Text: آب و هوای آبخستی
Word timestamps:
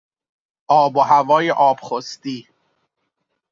آب 0.67 0.95
و 0.95 0.99
هوای 0.99 1.51
آبخستی 1.51 2.47